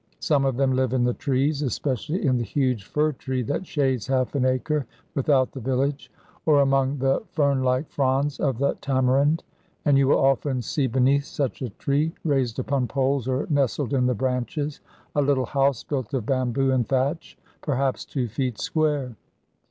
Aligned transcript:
Some 0.19 0.45
of 0.45 0.57
them 0.57 0.73
live 0.73 0.93
in 0.93 1.03
the 1.03 1.13
trees, 1.13 1.61
especially 1.61 2.25
in 2.25 2.39
the 2.39 2.43
huge 2.43 2.85
fir 2.85 3.11
tree 3.11 3.43
that 3.43 3.67
shades 3.67 4.07
half 4.07 4.33
an 4.33 4.45
acre 4.45 4.87
without 5.13 5.51
the 5.51 5.59
village; 5.59 6.11
or 6.47 6.59
among 6.59 6.97
the 6.97 7.21
fernlike 7.35 7.87
fronds 7.87 8.39
of 8.39 8.57
the 8.57 8.73
tamarind; 8.81 9.43
and 9.85 9.99
you 9.99 10.07
will 10.07 10.17
often 10.17 10.63
see 10.63 10.87
beneath 10.87 11.25
such 11.25 11.61
a 11.61 11.69
tree, 11.69 12.13
raised 12.25 12.57
upon 12.57 12.87
poles 12.87 13.27
or 13.27 13.45
nestled 13.51 13.93
in 13.93 14.07
the 14.07 14.15
branches, 14.15 14.79
a 15.15 15.21
little 15.21 15.45
house 15.45 15.83
built 15.83 16.15
of 16.15 16.25
bamboo 16.25 16.71
and 16.71 16.89
thatch, 16.89 17.37
perhaps 17.61 18.03
two 18.03 18.27
feet 18.27 18.57
square. 18.59 19.15